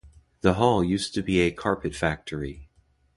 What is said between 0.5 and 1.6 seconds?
hall used to be a